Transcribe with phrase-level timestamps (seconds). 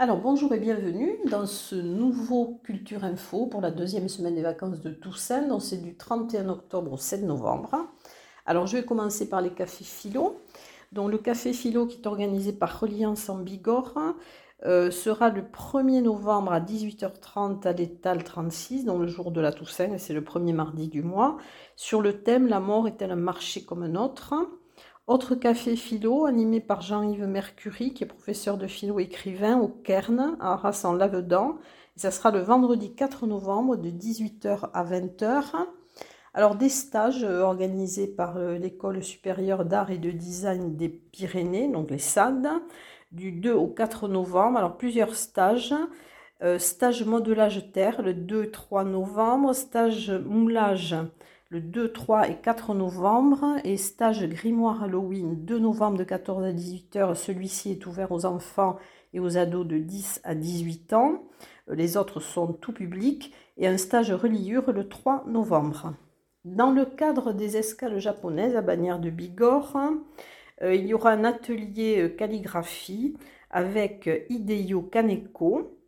[0.00, 4.80] Alors bonjour et bienvenue dans ce nouveau Culture Info pour la deuxième semaine des vacances
[4.80, 5.48] de Toussaint.
[5.48, 7.74] Donc c'est du 31 octobre au 7 novembre.
[8.46, 10.40] Alors je vais commencer par les cafés philo.
[10.92, 14.14] Donc le café philo qui est organisé par Reliance en Bigorre
[14.64, 19.50] euh, sera le 1er novembre à 18h30 à l'étal 36, donc le jour de la
[19.50, 21.38] Toussaint, et c'est le premier mardi du mois,
[21.74, 24.34] sur le thème La mort est-elle un marché comme un autre?
[25.08, 30.36] Autre café philo animé par Jean-Yves Mercury, qui est professeur de philo écrivain au Cairn,
[30.38, 31.56] à Arras en Lavedan.
[31.96, 35.66] Ça sera le vendredi 4 novembre de 18h à 20h.
[36.34, 41.68] Alors des stages euh, organisés par euh, l'École supérieure d'art et de design des Pyrénées,
[41.68, 42.46] donc les SAD,
[43.10, 44.58] du 2 au 4 novembre.
[44.58, 45.74] Alors plusieurs stages.
[46.42, 50.94] Euh, stage modelage terre le 2-3 novembre, stage moulage
[51.50, 56.52] le 2, 3 et 4 novembre et stage grimoire Halloween 2 novembre de 14 à
[56.52, 58.76] 18 h Celui-ci est ouvert aux enfants
[59.14, 61.22] et aux ados de 10 à 18 ans.
[61.70, 65.94] Euh, les autres sont tout public et un stage reliure le 3 novembre.
[66.44, 69.76] Dans le cadre des escales japonaises à Bagnères de Bigorre,
[70.62, 73.16] euh, il y aura un atelier euh, calligraphie
[73.50, 75.78] avec Hideo Kaneko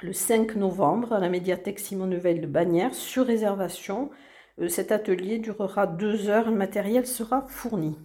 [0.00, 4.27] le 5 novembre à la médiathèque Simone Veil de Bagnères sur réservation euh,
[4.66, 7.96] cet atelier durera deux heures, le matériel sera fourni.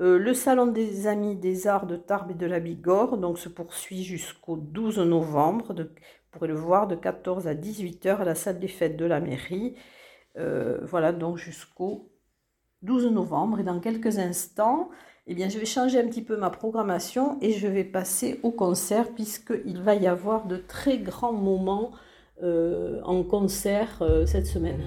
[0.00, 3.48] Euh, le salon des amis des arts de Tarbes et de la Bigorre donc, se
[3.48, 5.72] poursuit jusqu'au 12 novembre.
[5.72, 5.84] vous
[6.32, 9.20] pourrez le voir de 14 à 18 heures à la salle des fêtes de la
[9.20, 9.76] mairie.
[10.36, 12.10] Euh, voilà donc jusqu'au
[12.82, 13.60] 12 novembre.
[13.60, 14.90] Et dans quelques instants,
[15.28, 18.50] eh bien, je vais changer un petit peu ma programmation et je vais passer au
[18.50, 21.92] concert puisqu'il va y avoir de très grands moments
[22.42, 24.82] en concert cette semaine.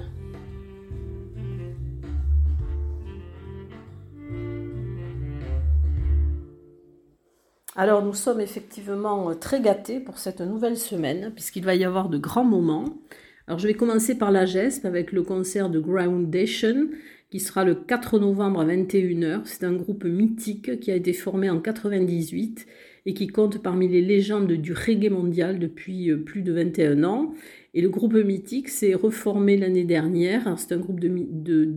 [7.80, 12.10] Alors nous sommes effectivement euh, très gâtés pour cette nouvelle semaine, puisqu'il va y avoir
[12.10, 12.98] de grands moments.
[13.46, 16.90] Alors je vais commencer par la GESP avec le concert de Groundation,
[17.30, 19.42] qui sera le 4 novembre à 21h.
[19.46, 22.66] C'est un groupe mythique qui a été formé en 98
[23.06, 27.36] et qui compte parmi les légendes du reggae mondial depuis euh, plus de 21 ans.
[27.78, 30.58] Et le groupe mythique s'est reformé l'année dernière.
[30.58, 31.76] C'est un groupe de,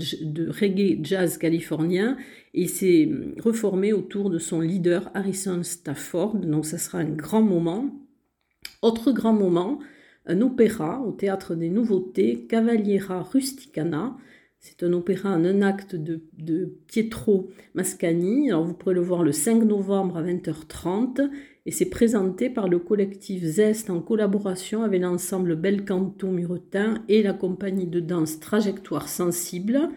[0.49, 2.17] reggae jazz californien
[2.55, 3.07] et s'est
[3.37, 6.37] reformé autour de son leader Harrison Stafford.
[6.37, 7.91] Donc ça sera un grand moment.
[8.81, 9.79] Autre grand moment,
[10.25, 14.17] un opéra au théâtre des nouveautés, Cavaliera Rusticana.
[14.59, 18.49] C'est un opéra en un acte de, de, Pietro Mascagni.
[18.49, 21.29] Alors vous pourrez le voir le 5 novembre à 20h30
[21.71, 27.23] et c'est présenté par le collectif Zest en collaboration avec l'ensemble Bel Canto Muretin et
[27.23, 29.89] la compagnie de danse Trajectoire Sensible.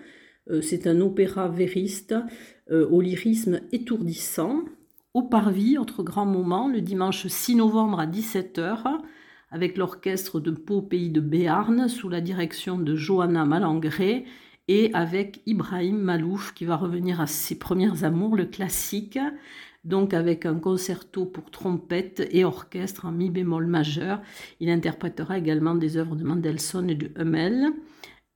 [0.51, 2.13] Euh, c'est un opéra vériste
[2.69, 4.65] euh, au lyrisme étourdissant.
[5.15, 8.99] Au Parvis, autre grand moment, le dimanche 6 novembre à 17h,
[9.49, 14.25] avec l'orchestre de Pau Pays de Béarn sous la direction de Johanna Malangré
[14.67, 19.17] et avec Ibrahim Malouf qui va revenir à ses premières amours, le classique,
[19.83, 24.21] donc avec un concerto pour trompette et orchestre en mi bémol majeur.
[24.59, 27.73] Il interprétera également des œuvres de Mendelssohn et de Hummel.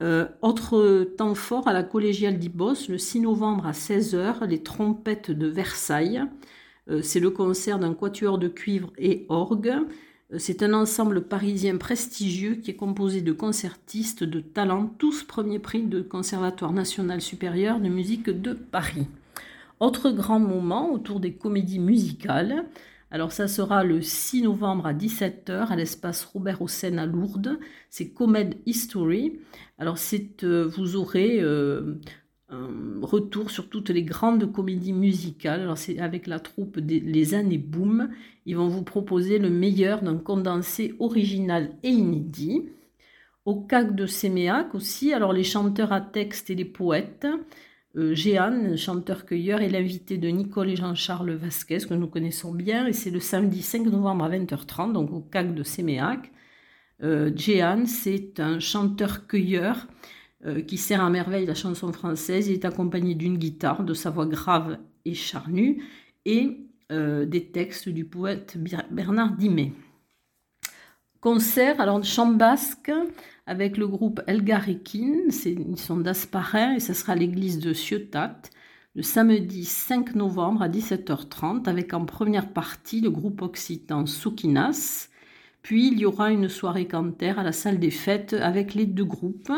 [0.04, 5.32] Euh, autre temps fort à la collégiale d'Ibos, le 6 novembre à 16h, les trompettes
[5.32, 6.24] de Versailles.
[6.90, 9.74] Euh, c'est le concert d'un quatuor de cuivre et orgue.
[10.34, 15.60] Euh, c'est un ensemble parisien prestigieux qui est composé de concertistes de talent, tous premier
[15.60, 19.08] prix de Conservatoire national supérieur de musique de Paris.
[19.80, 22.66] Autre grand moment autour des comédies musicales.
[23.12, 27.60] Alors ça sera le 6 novembre à 17h à l'espace Robert Hossein à Lourdes.
[27.90, 29.40] C'est Comède History.
[29.78, 32.00] Alors c'est, euh, vous aurez euh,
[32.50, 32.70] un
[33.02, 35.62] retour sur toutes les grandes comédies musicales.
[35.62, 38.10] Alors c'est avec la troupe des Les Années Boom.
[38.48, 42.70] Ils vont vous proposer le meilleur d'un condensé original et inédit.
[43.46, 47.28] Au CAC de Séméac aussi, alors les chanteurs à texte et les poètes.
[47.98, 53.10] Euh, chanteur-cueilleur, est l'invité de Nicole et Jean-Charles Vasquez, que nous connaissons bien, et c'est
[53.10, 56.32] le samedi 5 novembre à 20h30, donc au CAC de Séméac.
[57.04, 57.32] Euh,
[57.86, 59.88] c'est un chanteur-cueilleur
[60.46, 62.48] euh, qui sert à merveille la chanson française.
[62.48, 65.84] Il est accompagné d'une guitare, de sa voix grave et charnue,
[66.26, 66.58] et
[66.92, 68.58] euh, des textes du poète
[68.92, 69.74] Bernard Dimet.
[71.20, 72.92] Concert, alors chant basque,
[73.48, 78.42] avec le groupe Elgarekin, ils sont d'Asparin, et ça sera l'église de Ciotat,
[78.94, 85.08] le samedi 5 novembre à 17h30, avec en première partie le groupe occitan Soukinas,
[85.62, 89.06] puis il y aura une soirée cantaire à la salle des fêtes avec les deux
[89.06, 89.52] groupes.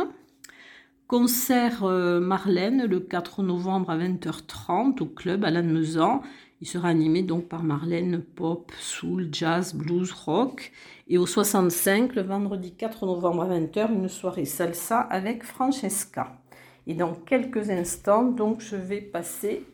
[1.09, 6.21] Concert euh, Marlène le 4 novembre à 20h30 au club à Lannemezan.
[6.61, 10.71] Il sera animé donc par Marlène pop, soul, jazz, blues, rock.
[11.07, 16.39] Et au 65, le vendredi 4 novembre à 20h, une soirée salsa avec Francesca.
[16.85, 19.65] Et dans quelques instants, donc, je vais passer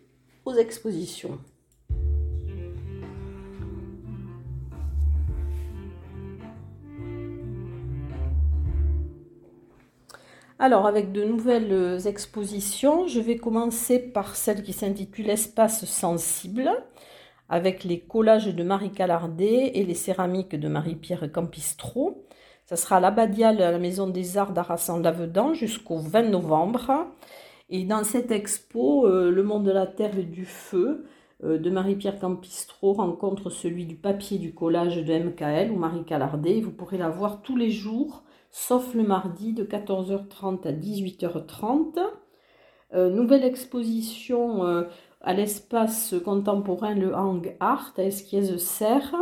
[0.46, 1.38] aux expositions.
[10.58, 16.72] Alors, avec de nouvelles expositions, je vais commencer par celle qui s'intitule Espace sensible,
[17.50, 22.26] avec les collages de Marie Calardet et les céramiques de Marie-Pierre Campistro.
[22.66, 27.06] Ça sera à l'Abbadiale à la Maison des Arts d'Arras-en-Lavedan jusqu'au 20 novembre.
[27.70, 31.06] Et dans cette expo, euh, Le monde de la terre et du feu
[31.44, 36.62] euh, de Marie-Pierre Campistro rencontre celui du papier du collage de MKL ou Marie Calardet.
[36.62, 38.24] Vous pourrez la voir tous les jours
[38.56, 42.00] sauf le mardi de 14h30 à 18h30.
[42.94, 44.84] Euh, nouvelle exposition euh,
[45.20, 49.14] à l'espace contemporain Le Hang Art à Esquiez-Serre.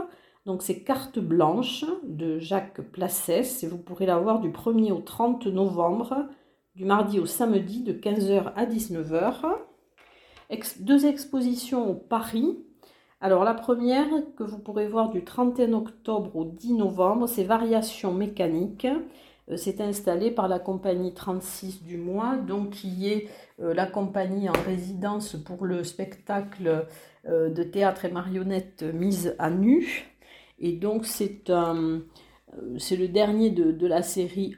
[0.45, 5.01] Donc c'est Carte blanche de Jacques Placès et vous pourrez la voir du 1er au
[5.01, 6.27] 30 novembre,
[6.75, 9.41] du mardi au samedi de 15h à 19h.
[10.79, 12.63] deux expositions au Paris.
[13.23, 18.13] Alors la première que vous pourrez voir du 31 octobre au 10 novembre, c'est Variations
[18.13, 18.85] mécaniques.
[19.49, 23.29] Euh, c'est installé par la compagnie 36 du mois, donc qui est
[23.61, 26.85] euh, la compagnie en résidence pour le spectacle
[27.25, 30.05] euh, de théâtre et marionnettes mise à nu.
[30.59, 34.53] Et donc c'est le dernier de, de, la série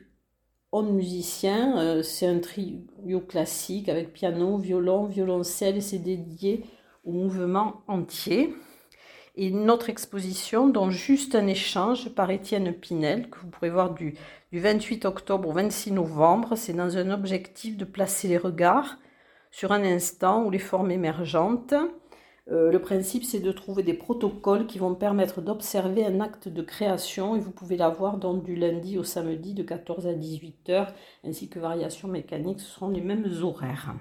[0.71, 2.01] On musicien.
[2.01, 5.83] c'est un trio classique avec piano, violon, violoncelle.
[5.83, 6.65] C'est dédié
[7.06, 8.54] au mouvement entier
[9.38, 13.94] et une autre exposition, dont juste un échange par Étienne Pinel, que vous pourrez voir
[13.94, 14.16] du,
[14.54, 16.56] 28 octobre au 26 novembre.
[16.56, 18.98] C'est dans un objectif de placer les regards
[19.52, 21.74] sur un instant ou les formes émergentes.
[22.50, 26.62] Euh, le principe, c'est de trouver des protocoles qui vont permettre d'observer un acte de
[26.62, 30.69] création et vous pouvez la voir donc du lundi au samedi de 14 à 18
[30.69, 30.94] heures,
[31.25, 33.96] ainsi que variations mécaniques, ce seront les mêmes horaires.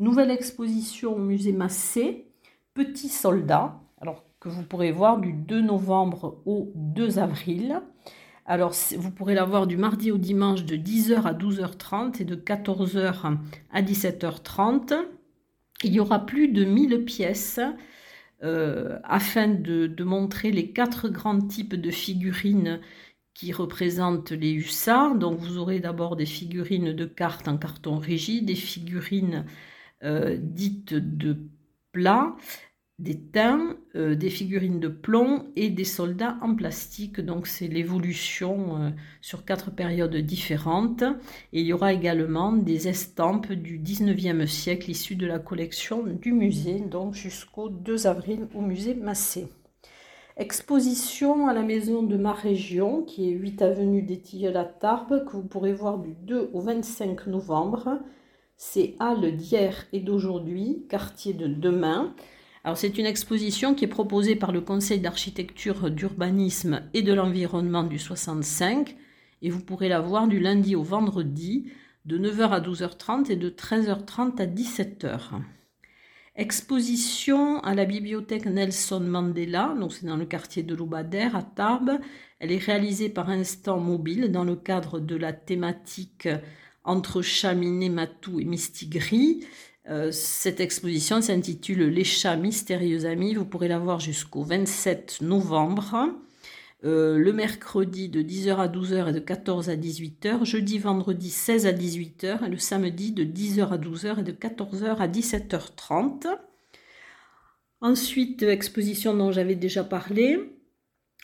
[0.00, 2.26] Nouvelle exposition au musée Massé,
[2.74, 3.80] Petits soldats.
[4.00, 7.80] Alors, que vous pourrez voir du 2 novembre au 2 avril.
[8.44, 12.34] Alors, vous pourrez la voir du mardi au dimanche de 10h à 12h30 et de
[12.34, 13.38] 14h
[13.72, 14.94] à 17h30.
[15.84, 17.60] Il y aura plus de 1000 pièces
[18.42, 22.80] euh, afin de, de, montrer les quatre grands types de figurines
[23.32, 25.14] qui représentent les hussards.
[25.14, 29.44] Donc, vous aurez d'abord des figurines de cartes en carton rigide, des figurines
[30.02, 31.36] euh, dites de
[31.92, 32.36] plat,
[33.00, 37.20] des teints, euh, des figurines de plomb et des soldats en plastique.
[37.20, 41.02] Donc c'est l'évolution euh, sur quatre périodes différentes.
[41.52, 46.32] Et il y aura également des estampes du 19e siècle issues de la collection du
[46.32, 49.48] musée, donc jusqu'au 2 avril au musée Massé.
[50.36, 55.24] Exposition à la maison de ma région, qui est 8 avenue des Tilleuls à Tarbes,
[55.26, 58.00] que vous pourrez voir du 2 au 25 novembre.
[58.66, 62.14] C'est Halle d'hier et d'aujourd'hui, quartier de demain.
[62.64, 67.84] Alors c'est une exposition qui est proposée par le Conseil d'architecture, d'urbanisme et de l'environnement
[67.84, 68.96] du 65
[69.42, 71.70] et vous pourrez la voir du lundi au vendredi
[72.06, 75.20] de 9h à 12h30 et de 13h30 à 17h.
[76.34, 82.00] Exposition à la bibliothèque Nelson Mandela, donc c'est dans le quartier de Loubader à Tarbes.
[82.40, 86.28] Elle est réalisée par Instant Mobile dans le cadre de la thématique
[86.84, 89.44] entre chaminé, matou et mistigris.
[89.88, 93.34] Euh, cette exposition s'intitule Les chats mystérieux amis.
[93.34, 96.14] Vous pourrez la voir jusqu'au 27 novembre.
[96.84, 101.66] Euh, le mercredi de 10h à 12h et de 14 à 18h, jeudi, vendredi 16
[101.66, 106.26] à 18h et le samedi de 10h à 12h et de 14h à 17h30.
[107.80, 110.38] Ensuite, exposition dont j'avais déjà parlé,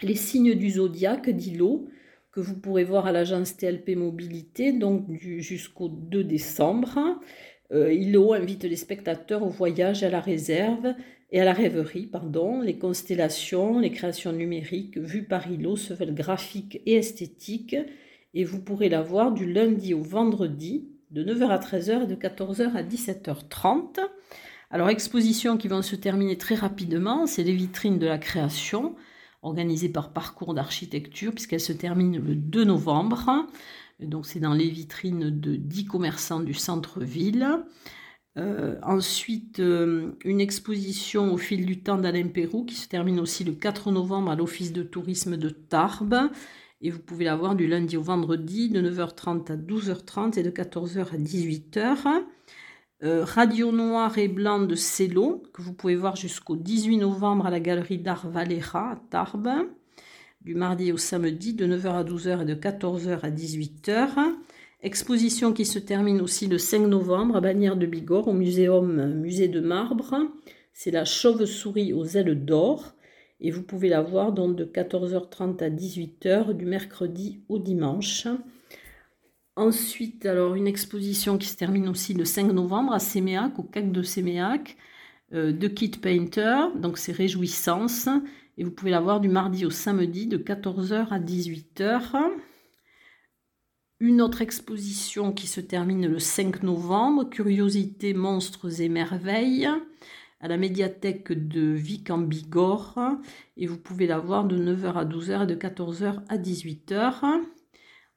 [0.03, 1.89] les signes du zodiaque d'Ilo,
[2.33, 7.21] que vous pourrez voir à l'agence TLP Mobilité, donc jusqu'au 2 décembre.
[7.73, 10.95] Euh, ILO invite les spectateurs au voyage à la réserve
[11.33, 12.61] et à la rêverie, pardon.
[12.61, 17.77] Les constellations, les créations numériques vues par ILO se veulent graphiques et esthétiques
[18.35, 22.15] et vous pourrez la voir du lundi au vendredi de 9h à 13h et de
[22.15, 24.01] 14h à 17h30.
[24.71, 28.95] Alors, expositions qui vont se terminer très rapidement, c'est les vitrines de la création
[29.43, 33.47] organisées par Parcours d'architecture puisqu'elles se terminent le 2 novembre.
[34.01, 37.65] Donc c'est dans les vitrines de 10 commerçants du centre-ville.
[38.39, 43.43] Euh, ensuite, euh, une exposition au fil du temps d'Alain Pérou qui se termine aussi
[43.43, 46.31] le 4 novembre à l'Office de tourisme de Tarbes.
[46.81, 50.51] Et vous pouvez la voir du lundi au vendredi de 9h30 à 12h30 et de
[50.51, 52.23] 14h à 18h.
[53.03, 57.51] Euh, Radio Noir et Blanc de Cello, que vous pouvez voir jusqu'au 18 novembre à
[57.51, 59.49] la galerie d'art Valera à Tarbes,
[60.43, 64.35] du mardi au samedi de 9h à 12h et de 14h à 18h.
[64.83, 69.49] Exposition qui se termine aussi le 5 novembre à Bagnères de Bigorre au muséum Musée
[69.49, 70.17] de Marbre.
[70.75, 72.93] C'est la chauve-souris aux ailes d'or
[73.41, 78.27] et vous pouvez la voir donc de 14h30 à 18h du mercredi au dimanche.
[79.57, 83.93] Ensuite, alors une exposition qui se termine aussi le 5 novembre à Séméac, au CAC
[83.93, 84.77] de Séméac,
[85.33, 88.09] euh, de Kit Painter, donc c'est Réjouissance,
[88.59, 92.31] et vous pouvez la voir du mardi au samedi de 14h à 18h.
[93.99, 99.69] Une autre exposition qui se termine le 5 novembre, Curiosités, monstres et merveilles,
[100.41, 102.99] à la médiathèque de Vic en Bigorre,
[103.57, 107.43] et vous pouvez la voir de 9h à 12h et de 14h à 18h.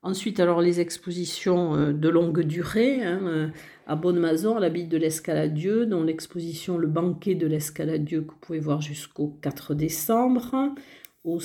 [0.03, 3.47] Ensuite, alors les expositions euh, de longue durée hein, euh,
[3.87, 8.81] à la bille de l'Escaladieu, dont l'exposition Le banquet de l'Escaladieu que vous pouvez voir
[8.81, 10.73] jusqu'au 4 décembre,
[11.23, 11.39] au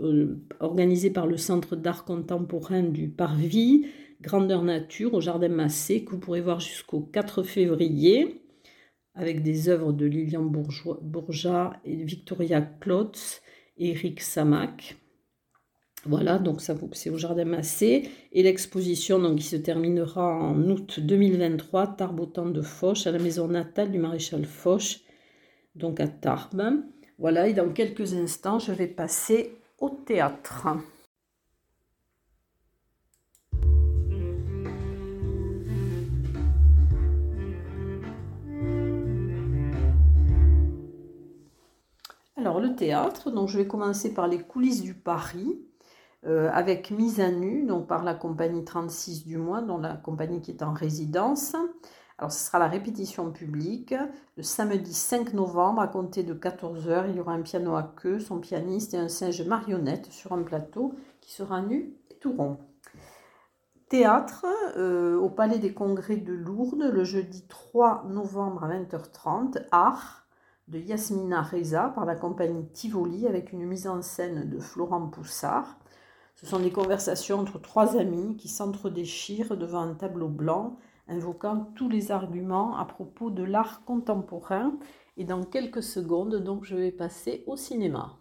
[0.00, 3.86] euh, organisé par le Centre d'art contemporain du Parvis,
[4.20, 8.42] Grandeur Nature, au Jardin Massé, que vous pourrez voir jusqu'au 4 février,
[9.14, 13.42] avec des œuvres de Lilian Bourgeat et Victoria Klotz
[13.78, 14.96] et Eric Samac.
[16.08, 18.08] Voilà, donc ça c'est au Jardin Massé.
[18.32, 23.48] Et l'exposition donc, qui se terminera en août 2023, Tarbes de Foch, à la maison
[23.48, 25.00] natale du maréchal Foch,
[25.74, 26.84] donc à Tarbes.
[27.18, 30.68] Voilà, et dans quelques instants, je vais passer au théâtre.
[42.36, 45.58] Alors le théâtre, donc je vais commencer par les coulisses du Paris.
[46.26, 50.40] Euh, avec mise à nu, donc par la compagnie 36 du mois, dont la compagnie
[50.40, 51.54] qui est en résidence.
[52.18, 53.94] Alors ce sera la répétition publique
[54.36, 57.10] le samedi 5 novembre à compter de 14h.
[57.10, 60.42] Il y aura un piano à queue, son pianiste et un singe marionnette sur un
[60.42, 62.58] plateau qui sera nu et tout rond.
[63.88, 69.64] Théâtre euh, au Palais des Congrès de Lourdes le jeudi 3 novembre à 20h30.
[69.70, 70.26] Art
[70.66, 75.78] de Yasmina Reza par la compagnie Tivoli avec une mise en scène de Florent Poussard.
[76.36, 80.76] Ce sont des conversations entre trois amis qui s'entredéchirent devant un tableau blanc,
[81.08, 84.74] invoquant tous les arguments à propos de l'art contemporain.
[85.16, 88.18] Et dans quelques secondes, donc, je vais passer au cinéma.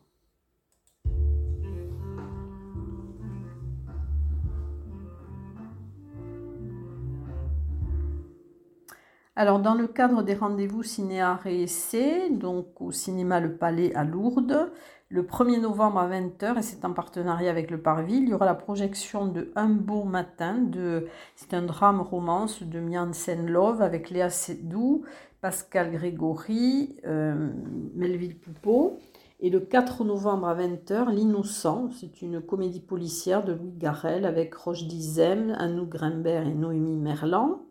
[9.38, 14.06] Alors, dans le cadre des rendez-vous ciné-art et essai, donc au cinéma Le Palais à
[14.06, 14.72] Lourdes,
[15.10, 18.46] le 1er novembre à 20h, et c'est en partenariat avec le Parvis, il y aura
[18.46, 24.10] la projection de Un beau matin, de, c'est un drame romance de Miansen Love avec
[24.10, 25.04] Léa Seydoux,
[25.42, 27.52] Pascal Grégory, euh,
[27.94, 28.98] Melville Poupeau.
[29.42, 34.56] Et le 4 novembre à 20h, L'Innocent, c'est une comédie policière de Louis Garrel avec
[34.56, 37.62] Roche Dizem, Anouk Grimbert et Noémie Merlan.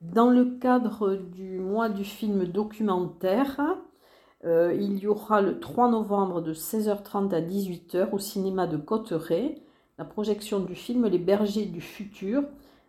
[0.00, 3.78] Dans le cadre du mois du film documentaire,
[4.44, 9.62] euh, il y aura le 3 novembre de 16h30 à 18h au cinéma de Cotteret
[9.98, 12.44] la projection du film Les bergers du futur.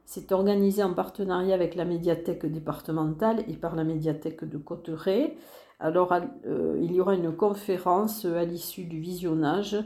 [0.05, 5.35] C'est organisé en partenariat avec la médiathèque départementale et par la médiathèque de Cotteret.
[5.79, 6.13] Alors,
[6.45, 9.77] euh, il y aura une conférence à l'issue du visionnage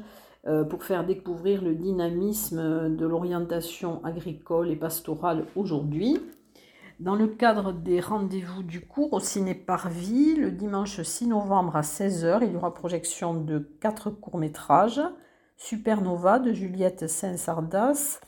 [0.48, 6.20] euh, pour faire découvrir le dynamisme de l'orientation agricole et pastorale aujourd'hui.
[7.00, 11.82] Dans le cadre des rendez-vous du cours au Ciné Parvis, le dimanche 6 novembre à
[11.82, 15.02] 16h, il y aura projection de quatre courts-métrages
[15.58, 18.20] Supernova de Juliette Saint-Sardas,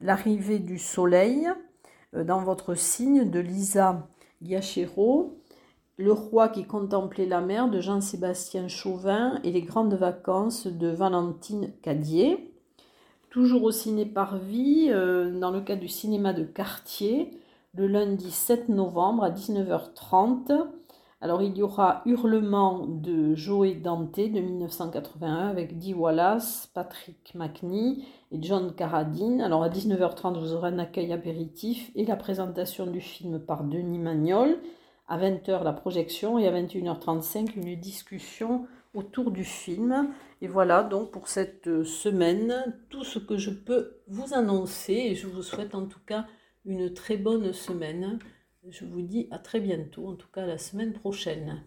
[0.00, 1.48] L'arrivée du soleil
[2.14, 4.08] euh, dans votre signe de Lisa
[4.40, 5.40] Giachero,
[5.96, 11.72] Le roi qui contemplait la mer de Jean-Sébastien Chauvin et Les grandes vacances de Valentine
[11.82, 12.54] Cadier.
[13.30, 17.41] Toujours au Ciné Parvis, euh, dans le cadre du cinéma de quartier,
[17.74, 20.66] le lundi 7 novembre à 19h30.
[21.22, 28.04] Alors il y aura Hurlement de Joey Dante de 1981 avec Dee Wallace, Patrick McNee
[28.30, 29.40] et John Carradine.
[29.40, 33.98] Alors à 19h30 vous aurez un accueil apéritif et la présentation du film par Denis
[33.98, 34.58] Magnol.
[35.08, 40.10] À 20h la projection et à 21h35 une discussion autour du film.
[40.42, 45.26] Et voilà donc pour cette semaine tout ce que je peux vous annoncer et je
[45.26, 46.26] vous souhaite en tout cas
[46.64, 48.18] une très bonne semaine.
[48.68, 51.64] Je vous dis à très bientôt, en tout cas la semaine prochaine.